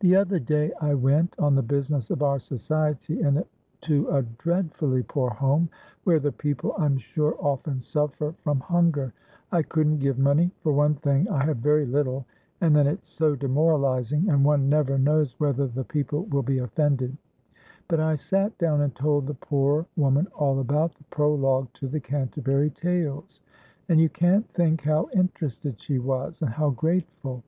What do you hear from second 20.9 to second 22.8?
the Prologue to the Canterbury